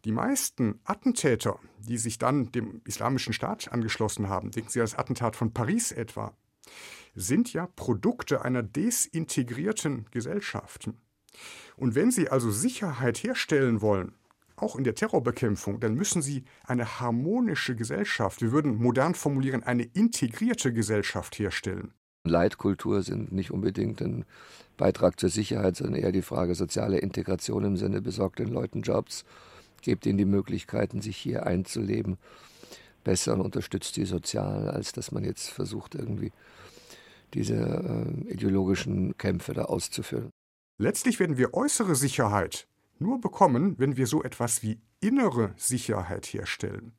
Die 0.03 0.11
meisten 0.11 0.81
Attentäter, 0.83 1.57
die 1.79 1.97
sich 1.97 2.17
dann 2.17 2.51
dem 2.51 2.81
Islamischen 2.83 3.31
Staat 3.31 3.71
angeschlossen 3.71 4.27
haben, 4.27 4.51
denken 4.51 4.71
Sie 4.71 4.81
an 4.81 4.87
das 4.87 4.95
Attentat 4.95 5.37
von 5.37 5.53
Paris 5.53 5.93
etwa, 5.93 6.35
sind 7.15 7.53
ja 7.53 7.65
Produkte 7.77 8.43
einer 8.43 8.61
desintegrierten 8.61 10.05
Gesellschaft. 10.11 10.89
Und 11.77 11.95
wenn 11.95 12.11
Sie 12.11 12.27
also 12.27 12.51
Sicherheit 12.51 13.19
herstellen 13.19 13.79
wollen, 13.79 14.16
auch 14.57 14.75
in 14.75 14.83
der 14.83 14.95
Terrorbekämpfung, 14.95 15.79
dann 15.79 15.95
müssen 15.95 16.21
Sie 16.21 16.43
eine 16.65 16.99
harmonische 16.99 17.75
Gesellschaft, 17.75 18.41
wir 18.41 18.51
würden 18.51 18.75
modern 18.75 19.15
formulieren, 19.15 19.63
eine 19.63 19.83
integrierte 19.83 20.73
Gesellschaft 20.73 21.39
herstellen. 21.39 21.93
Leitkultur 22.23 23.03
sind 23.03 23.31
nicht 23.31 23.51
unbedingt 23.51 24.01
ein 24.01 24.25
Beitrag 24.75 25.19
zur 25.19 25.29
Sicherheit, 25.29 25.77
sondern 25.77 26.01
eher 26.01 26.11
die 26.11 26.21
Frage 26.21 26.55
soziale 26.55 26.97
Integration 26.97 27.63
im 27.63 27.77
Sinne 27.77 28.01
besorgt 28.01 28.39
den 28.39 28.49
Leuten 28.49 28.81
Jobs, 28.81 29.23
gebt 29.81 30.05
ihnen 30.05 30.17
die 30.17 30.25
Möglichkeiten, 30.25 31.01
sich 31.01 31.15
hier 31.15 31.45
einzuleben, 31.45 32.17
besser 33.03 33.33
und 33.35 33.41
unterstützt 33.41 33.95
die 33.95 34.05
sozial, 34.05 34.69
als 34.69 34.91
dass 34.91 35.11
man 35.11 35.23
jetzt 35.23 35.49
versucht, 35.49 35.95
irgendwie 35.95 36.31
diese 37.33 37.55
äh, 37.55 38.31
ideologischen 38.33 39.17
Kämpfe 39.17 39.53
da 39.53 39.65
auszuführen. 39.65 40.31
Letztlich 40.79 41.19
werden 41.19 41.37
wir 41.37 41.53
äußere 41.53 41.95
Sicherheit 41.95 42.67
nur 43.01 43.21
bekommen, 43.21 43.75
wenn 43.77 43.97
wir 43.97 44.07
so 44.07 44.23
etwas 44.23 44.63
wie 44.63 44.79
innere 44.99 45.53
Sicherheit 45.57 46.25
herstellen. 46.27 46.93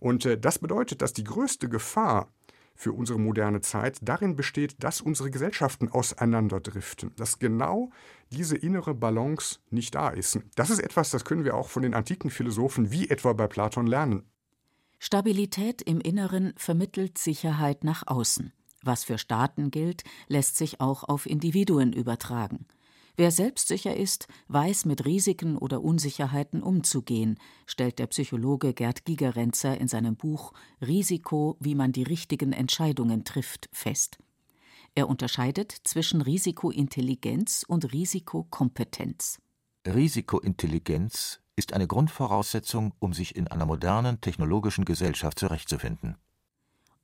Und 0.00 0.26
äh, 0.26 0.38
das 0.38 0.58
bedeutet, 0.58 1.02
dass 1.02 1.12
die 1.12 1.24
größte 1.24 1.68
Gefahr 1.68 2.32
für 2.74 2.92
unsere 2.92 3.18
moderne 3.18 3.60
Zeit 3.60 3.98
darin 4.02 4.34
besteht, 4.34 4.82
dass 4.82 5.00
unsere 5.00 5.30
Gesellschaften 5.30 5.88
auseinanderdriften, 5.88 7.12
dass 7.16 7.38
genau 7.38 7.90
diese 8.30 8.56
innere 8.56 8.94
Balance 8.94 9.60
nicht 9.70 9.94
da 9.94 10.08
ist. 10.08 10.40
Das 10.56 10.70
ist 10.70 10.80
etwas, 10.80 11.10
das 11.10 11.24
können 11.24 11.44
wir 11.44 11.54
auch 11.54 11.68
von 11.68 11.82
den 11.82 11.94
antiken 11.94 12.30
Philosophen 12.30 12.90
wie 12.90 13.08
etwa 13.08 13.32
bei 13.34 13.46
Platon 13.46 13.86
lernen. 13.86 14.24
Stabilität 14.98 15.82
im 15.82 16.00
Inneren 16.00 16.54
vermittelt 16.56 17.18
Sicherheit 17.18 17.84
nach 17.84 18.06
außen. 18.06 18.52
Was 18.82 19.04
für 19.04 19.18
Staaten 19.18 19.70
gilt, 19.70 20.04
lässt 20.28 20.56
sich 20.56 20.80
auch 20.80 21.04
auf 21.04 21.26
Individuen 21.26 21.92
übertragen. 21.92 22.66
Wer 23.16 23.30
selbstsicher 23.30 23.94
ist, 23.94 24.26
weiß 24.48 24.86
mit 24.86 25.04
Risiken 25.04 25.58
oder 25.58 25.82
Unsicherheiten 25.82 26.62
umzugehen, 26.62 27.38
stellt 27.66 27.98
der 27.98 28.06
Psychologe 28.06 28.72
Gerd 28.72 29.04
Gigerenzer 29.04 29.78
in 29.78 29.88
seinem 29.88 30.16
Buch 30.16 30.52
Risiko, 30.80 31.56
wie 31.60 31.74
man 31.74 31.92
die 31.92 32.04
richtigen 32.04 32.52
Entscheidungen 32.52 33.24
trifft, 33.24 33.68
fest. 33.72 34.18
Er 34.94 35.08
unterscheidet 35.08 35.72
zwischen 35.84 36.22
Risikointelligenz 36.22 37.64
und 37.66 37.92
Risikokompetenz. 37.92 39.40
Risikointelligenz 39.86 41.40
ist 41.56 41.72
eine 41.74 41.86
Grundvoraussetzung, 41.86 42.94
um 42.98 43.12
sich 43.12 43.36
in 43.36 43.48
einer 43.48 43.66
modernen 43.66 44.20
technologischen 44.20 44.84
Gesellschaft 44.84 45.38
zurechtzufinden. 45.38 46.16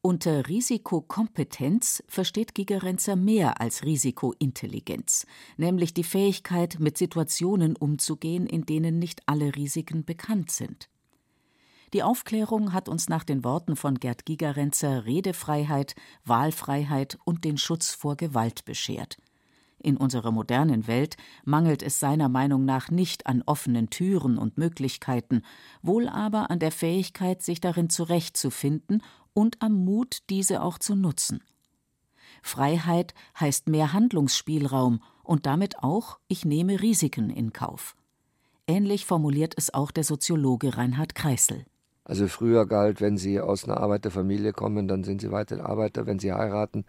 Unter 0.00 0.47
Risikokompetenz 0.47 2.05
versteht 2.07 2.55
Gigerenzer 2.55 3.17
mehr 3.17 3.61
als 3.61 3.85
Risikointelligenz, 3.85 5.26
nämlich 5.57 5.93
die 5.93 6.05
Fähigkeit, 6.05 6.78
mit 6.78 6.97
Situationen 6.97 7.75
umzugehen, 7.75 8.47
in 8.47 8.64
denen 8.64 9.00
nicht 9.00 9.23
alle 9.26 9.57
Risiken 9.57 10.05
bekannt 10.05 10.52
sind. 10.52 10.88
Die 11.95 12.05
Aufklärung 12.05 12.73
hat 12.73 12.88
uns 12.88 13.09
nach 13.09 13.25
den 13.25 13.43
Worten 13.43 13.75
von 13.75 13.97
Gerd 13.97 14.25
Gigerenzer 14.25 15.05
Redefreiheit, 15.05 15.97
Wahlfreiheit 16.25 17.19
und 17.25 17.45
den 17.45 17.59
Schutz 17.59 17.93
vor 17.93 18.17
Gewalt 18.17 18.64
beschert. 18.64 19.17
In 19.81 19.97
unserer 19.97 20.33
modernen 20.33 20.87
Welt 20.87 21.17
mangelt 21.45 21.83
es 21.83 22.00
seiner 22.00 22.28
Meinung 22.28 22.64
nach 22.64 22.90
nicht 22.90 23.26
an 23.26 23.43
offenen 23.47 23.90
Türen 23.90 24.37
und 24.37 24.58
Möglichkeiten, 24.58 25.43
wohl 25.82 26.08
aber 26.08 26.50
an 26.50 26.58
der 26.58 26.73
Fähigkeit, 26.73 27.43
sich 27.43 27.61
darin 27.61 27.89
zurechtzufinden 27.89 29.02
und 29.34 29.60
am 29.62 29.84
Mut, 29.84 30.19
diese 30.30 30.62
auch 30.62 30.78
zu 30.78 30.95
nutzen. 30.95 31.43
Freiheit 32.43 33.14
heißt 33.38 33.69
mehr 33.69 33.93
Handlungsspielraum 33.93 35.02
und 35.23 35.47
damit 35.47 35.82
auch, 35.82 36.19
ich 36.28 36.45
nehme 36.45 36.80
Risiken 36.80 37.30
in 37.30 37.52
Kauf. 37.52 37.97
Ähnlich 38.67 39.06
formuliert 39.06 39.54
es 39.56 39.73
auch 39.73 39.91
der 39.91 40.04
Soziologe 40.04 40.76
Reinhard 40.76 41.14
Kreisel. 41.14 41.64
Also 42.04 42.26
früher 42.26 42.67
galt, 42.67 43.02
wenn 43.02 43.19
Sie 43.19 43.38
aus 43.38 43.64
einer 43.64 43.78
Arbeiterfamilie 43.78 44.52
kommen, 44.52 44.88
dann 44.88 45.04
sind 45.04 45.21
Sie 45.21 45.30
weiter 45.30 45.67
Arbeiter. 45.67 46.06
Wenn 46.06 46.19
Sie 46.19 46.32
heiraten, 46.32 46.86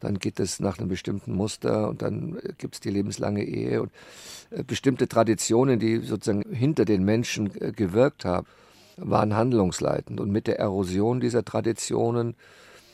dann 0.00 0.18
geht 0.18 0.40
es 0.40 0.58
nach 0.58 0.78
einem 0.78 0.88
bestimmten 0.88 1.32
Muster 1.32 1.88
und 1.88 2.02
dann 2.02 2.38
gibt 2.58 2.74
es 2.74 2.80
die 2.80 2.90
lebenslange 2.90 3.44
Ehe 3.44 3.82
und 3.82 3.92
äh, 4.50 4.64
bestimmte 4.64 5.06
Traditionen, 5.06 5.78
die 5.78 5.98
sozusagen 5.98 6.42
hinter 6.52 6.84
den 6.84 7.04
Menschen 7.04 7.52
äh, 7.60 7.70
gewirkt 7.70 8.24
haben 8.24 8.48
waren 8.98 9.34
handlungsleitend. 9.34 10.20
Und 10.20 10.30
mit 10.30 10.46
der 10.46 10.58
Erosion 10.58 11.20
dieser 11.20 11.44
Traditionen 11.44 12.36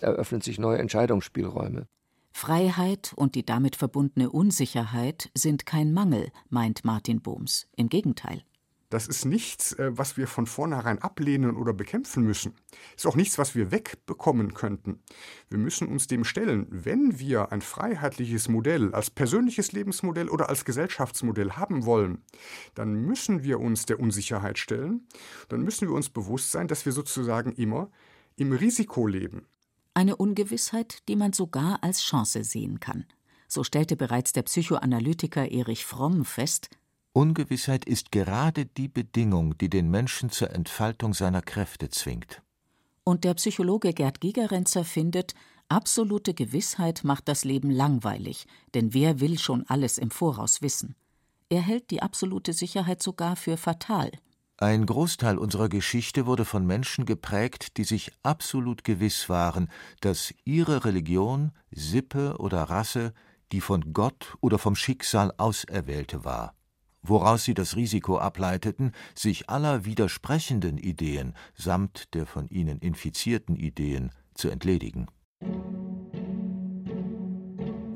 eröffnen 0.00 0.40
sich 0.40 0.58
neue 0.58 0.78
Entscheidungsspielräume. 0.78 1.86
Freiheit 2.32 3.12
und 3.14 3.36
die 3.36 3.46
damit 3.46 3.76
verbundene 3.76 4.30
Unsicherheit 4.30 5.30
sind 5.34 5.66
kein 5.66 5.92
Mangel, 5.92 6.30
meint 6.48 6.84
Martin 6.84 7.20
Bohms. 7.22 7.68
Im 7.76 7.88
Gegenteil. 7.88 8.42
Das 8.90 9.06
ist 9.06 9.24
nichts, 9.24 9.72
äh, 9.72 9.90
was 9.96 10.16
wir 10.16 10.26
von 10.26 10.46
vornherein 10.46 11.00
ablehnen 11.00 11.56
oder 11.56 11.72
bekämpfen 11.72 12.22
müssen. 12.22 12.54
Ist 12.96 13.06
auch 13.06 13.16
nichts, 13.16 13.38
was 13.38 13.54
wir 13.54 13.70
wegbekommen 13.70 14.54
könnten. 14.54 15.00
Wir 15.48 15.58
müssen 15.58 15.88
uns 15.88 16.06
dem 16.06 16.24
stellen, 16.24 16.66
wenn 16.70 17.18
wir 17.18 17.52
ein 17.52 17.60
freiheitliches 17.60 18.48
Modell 18.48 18.94
als 18.94 19.10
persönliches 19.10 19.72
Lebensmodell 19.72 20.28
oder 20.28 20.48
als 20.48 20.64
Gesellschaftsmodell 20.64 21.52
haben 21.52 21.84
wollen, 21.84 22.22
dann 22.74 22.94
müssen 22.94 23.42
wir 23.42 23.60
uns 23.60 23.86
der 23.86 24.00
Unsicherheit 24.00 24.58
stellen. 24.58 25.06
Dann 25.48 25.62
müssen 25.62 25.88
wir 25.88 25.94
uns 25.94 26.10
bewusst 26.10 26.52
sein, 26.52 26.68
dass 26.68 26.84
wir 26.84 26.92
sozusagen 26.92 27.52
immer 27.52 27.90
im 28.36 28.52
Risiko 28.52 29.06
leben. 29.06 29.46
Eine 29.94 30.16
Ungewissheit, 30.16 31.08
die 31.08 31.16
man 31.16 31.32
sogar 31.32 31.82
als 31.82 32.02
Chance 32.02 32.42
sehen 32.42 32.80
kann. 32.80 33.06
So 33.46 33.62
stellte 33.62 33.96
bereits 33.96 34.32
der 34.32 34.42
Psychoanalytiker 34.42 35.50
Erich 35.50 35.84
Fromm 35.84 36.24
fest, 36.24 36.70
Ungewissheit 37.16 37.84
ist 37.84 38.10
gerade 38.10 38.66
die 38.66 38.88
Bedingung, 38.88 39.56
die 39.58 39.70
den 39.70 39.88
Menschen 39.88 40.30
zur 40.30 40.50
Entfaltung 40.50 41.14
seiner 41.14 41.42
Kräfte 41.42 41.88
zwingt. 41.88 42.42
Und 43.04 43.22
der 43.22 43.34
Psychologe 43.34 43.92
Gerd 43.92 44.20
Gigerenzer 44.20 44.84
findet, 44.84 45.34
absolute 45.68 46.34
Gewissheit 46.34 47.04
macht 47.04 47.28
das 47.28 47.44
Leben 47.44 47.70
langweilig, 47.70 48.48
denn 48.74 48.94
wer 48.94 49.20
will 49.20 49.38
schon 49.38 49.64
alles 49.68 49.96
im 49.98 50.10
Voraus 50.10 50.60
wissen? 50.60 50.96
Er 51.50 51.60
hält 51.60 51.92
die 51.92 52.02
absolute 52.02 52.52
Sicherheit 52.52 53.00
sogar 53.00 53.36
für 53.36 53.56
fatal. 53.56 54.10
Ein 54.56 54.84
Großteil 54.84 55.38
unserer 55.38 55.68
Geschichte 55.68 56.26
wurde 56.26 56.44
von 56.44 56.66
Menschen 56.66 57.06
geprägt, 57.06 57.76
die 57.76 57.84
sich 57.84 58.10
absolut 58.24 58.82
gewiss 58.82 59.28
waren, 59.28 59.70
dass 60.00 60.34
ihre 60.44 60.84
Religion, 60.84 61.52
Sippe 61.70 62.38
oder 62.38 62.64
Rasse 62.64 63.14
die 63.52 63.60
von 63.60 63.92
Gott 63.92 64.36
oder 64.40 64.58
vom 64.58 64.74
Schicksal 64.74 65.32
Auserwählte 65.36 66.24
war 66.24 66.54
woraus 67.04 67.44
sie 67.44 67.54
das 67.54 67.76
Risiko 67.76 68.18
ableiteten, 68.18 68.92
sich 69.14 69.48
aller 69.48 69.84
widersprechenden 69.84 70.78
Ideen 70.78 71.34
samt 71.54 72.14
der 72.14 72.26
von 72.26 72.48
ihnen 72.48 72.78
infizierten 72.80 73.56
Ideen 73.56 74.10
zu 74.34 74.48
entledigen. 74.48 75.06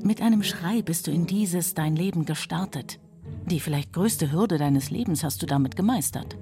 Mit 0.03 0.21
einem 0.21 0.43
Schrei 0.43 0.81
bist 0.81 1.07
du 1.07 1.11
in 1.11 1.25
dieses 1.25 1.73
dein 1.73 1.95
Leben 1.95 2.25
gestartet. 2.25 2.99
Die 3.45 3.59
vielleicht 3.59 3.93
größte 3.93 4.31
Hürde 4.31 4.57
deines 4.57 4.89
Lebens 4.89 5.23
hast 5.23 5.41
du 5.41 5.45
damit 5.45 5.75
gemeistert. 5.75 6.37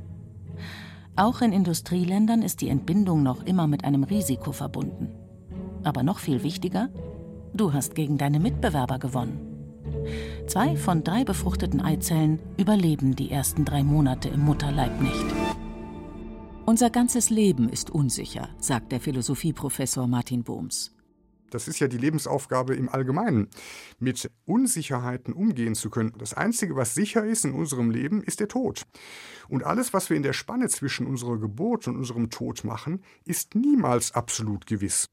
Auch 1.15 1.41
in 1.41 1.51
Industrieländern 1.51 2.43
ist 2.43 2.62
die 2.62 2.69
Entbindung 2.69 3.23
noch 3.23 3.43
immer 3.43 3.65
mit 3.65 3.84
einem 3.84 4.03
Risiko 4.03 4.51
verbunden. 4.51 5.10
Aber 5.84 6.03
noch 6.03 6.19
viel 6.19 6.43
wichtiger, 6.43 6.89
du 7.53 7.73
hast 7.73 7.95
gegen 7.95 8.17
deine 8.17 8.39
Mitbewerber 8.39 8.99
gewonnen. 8.99 9.57
Zwei 10.48 10.76
von 10.76 11.04
drei 11.04 11.24
befruchteten 11.24 11.82
Eizellen 11.82 12.39
überleben 12.58 13.15
die 13.15 13.32
ersten 13.32 13.65
drei 13.65 13.84
Monate 13.84 14.30
im 14.30 14.41
Mutterleib 14.41 15.02
nicht. 15.02 15.26
Unser 16.65 16.89
ganzes 16.89 17.30
Leben 17.30 17.70
ist 17.70 17.89
unsicher, 17.89 18.50
sagt 18.60 18.91
der 18.91 19.00
Philosophieprofessor 19.00 20.08
Martin 20.08 20.43
Bohms. 20.43 20.93
Das 21.50 21.67
ist 21.67 21.80
ja 21.80 21.88
die 21.88 21.98
Lebensaufgabe 21.98 22.76
im 22.76 22.89
Allgemeinen, 22.89 23.48
mit 24.00 24.30
Unsicherheiten 24.46 25.34
umgehen 25.34 25.76
zu 25.76 25.89
können. 25.89 26.13
Das 26.17 26.34
Einzige, 26.34 26.76
was 26.76 26.93
sicher 26.93 27.26
ist 27.26 27.46
in 27.46 27.54
unserem 27.54 27.89
Leben, 27.89 28.22
ist 28.22 28.39
der 28.39 28.50
Tod. 28.50 28.84
Und 29.48 29.63
alles, 29.63 29.93
was 29.93 30.10
wir 30.10 30.17
in 30.17 30.24
der 30.24 30.34
Spanne 30.34 30.67
zwischen 30.67 31.08
unserer 31.08 31.38
Geburt 31.38 31.88
und 31.88 31.96
unserem 31.96 32.30
Tod 32.30 32.63
machen, 32.63 33.02
ist 33.24 33.56
niemals 33.56 34.12
absolut 34.13 34.65
gewiss. 34.65 35.08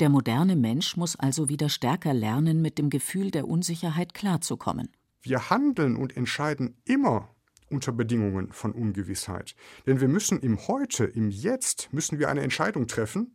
Der 0.00 0.08
moderne 0.08 0.56
Mensch 0.56 0.96
muss 0.96 1.14
also 1.14 1.50
wieder 1.50 1.68
stärker 1.68 2.14
lernen, 2.14 2.62
mit 2.62 2.78
dem 2.78 2.88
Gefühl 2.88 3.30
der 3.30 3.46
Unsicherheit 3.46 4.14
klarzukommen. 4.14 4.88
Wir 5.20 5.50
handeln 5.50 5.96
und 5.96 6.16
entscheiden 6.16 6.80
immer 6.86 7.28
unter 7.68 7.92
Bedingungen 7.92 8.50
von 8.50 8.72
Ungewissheit. 8.72 9.54
Denn 9.86 10.00
wir 10.00 10.08
müssen 10.08 10.40
im 10.40 10.66
Heute, 10.66 11.04
im 11.04 11.28
Jetzt, 11.28 11.92
müssen 11.92 12.18
wir 12.18 12.30
eine 12.30 12.40
Entscheidung 12.40 12.86
treffen, 12.86 13.34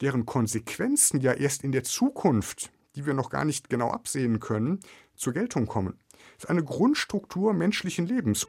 deren 0.00 0.24
Konsequenzen 0.24 1.20
ja 1.20 1.34
erst 1.34 1.62
in 1.62 1.72
der 1.72 1.84
Zukunft, 1.84 2.70
die 2.96 3.04
wir 3.04 3.12
noch 3.12 3.28
gar 3.28 3.44
nicht 3.44 3.68
genau 3.68 3.90
absehen 3.90 4.40
können, 4.40 4.80
zur 5.14 5.34
Geltung 5.34 5.66
kommen. 5.66 5.98
Das 6.36 6.44
ist 6.44 6.50
eine 6.50 6.64
Grundstruktur 6.64 7.52
menschlichen 7.52 8.06
Lebens. 8.06 8.48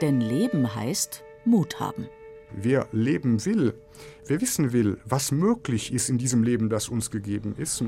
Denn 0.00 0.20
Leben 0.20 0.72
heißt 0.72 1.24
Mut 1.44 1.80
haben. 1.80 2.06
Wer 2.58 2.88
leben 2.90 3.44
will, 3.44 3.74
wer 4.26 4.40
wissen 4.40 4.72
will, 4.72 4.98
was 5.04 5.30
möglich 5.30 5.92
ist 5.92 6.08
in 6.08 6.16
diesem 6.16 6.42
Leben, 6.42 6.70
das 6.70 6.88
uns 6.88 7.10
gegeben 7.10 7.54
ist, 7.58 7.84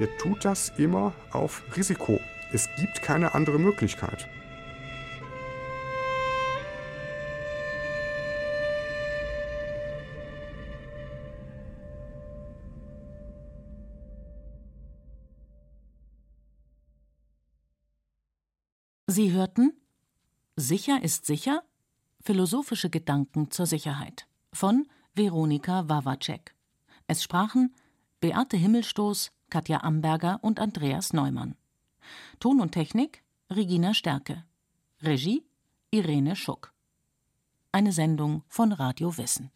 der 0.00 0.08
tut 0.18 0.44
das 0.44 0.72
immer 0.76 1.14
auf 1.30 1.62
Risiko. 1.76 2.18
Es 2.52 2.68
gibt 2.80 3.00
keine 3.00 3.34
andere 3.34 3.60
Möglichkeit. 3.60 4.28
Sie 19.06 19.32
hörten 19.32 19.72
Sicher 20.56 21.02
ist 21.04 21.24
sicher? 21.24 21.62
Philosophische 22.20 22.90
Gedanken 22.90 23.50
zur 23.50 23.66
Sicherheit 23.66 24.26
von 24.52 24.86
Veronika 25.14 25.88
Wawacek. 25.88 26.54
Es 27.06 27.22
sprachen 27.22 27.74
Beate 28.20 28.56
Himmelstoß, 28.56 29.30
Katja 29.50 29.82
Amberger 29.82 30.38
und 30.42 30.60
Andreas 30.60 31.12
Neumann. 31.12 31.56
Ton 32.40 32.60
und 32.60 32.72
Technik 32.72 33.22
Regina 33.50 33.94
Stärke. 33.94 34.44
Regie 35.02 35.44
Irene 35.90 36.36
Schuck. 36.36 36.74
Eine 37.72 37.92
Sendung 37.92 38.42
von 38.48 38.72
Radio 38.72 39.16
Wissen. 39.16 39.50